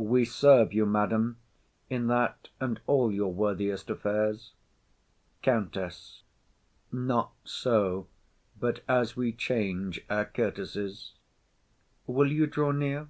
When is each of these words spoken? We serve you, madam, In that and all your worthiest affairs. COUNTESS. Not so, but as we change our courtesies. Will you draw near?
We 0.00 0.24
serve 0.24 0.72
you, 0.72 0.86
madam, 0.86 1.36
In 1.88 2.08
that 2.08 2.48
and 2.58 2.80
all 2.88 3.12
your 3.12 3.32
worthiest 3.32 3.88
affairs. 3.88 4.52
COUNTESS. 5.42 6.24
Not 6.90 7.32
so, 7.44 8.08
but 8.58 8.82
as 8.88 9.16
we 9.16 9.32
change 9.32 10.00
our 10.10 10.24
courtesies. 10.24 11.12
Will 12.08 12.32
you 12.32 12.48
draw 12.48 12.72
near? 12.72 13.08